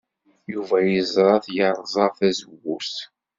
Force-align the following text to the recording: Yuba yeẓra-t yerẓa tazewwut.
Yuba 0.53 0.77
yeẓra-t 0.81 1.45
yerẓa 1.55 2.07
tazewwut. 2.17 2.93